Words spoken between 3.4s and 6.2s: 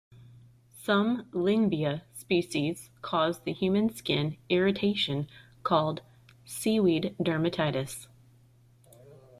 the human skin irritation called